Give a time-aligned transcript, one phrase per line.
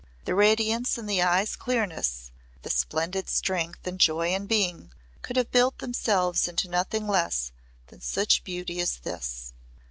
[0.25, 2.31] The radiance in the eyes' clearness,
[2.63, 7.51] the splendid strength and joy in being, could have built themselves into nothing less
[7.89, 9.53] than such beauty as this.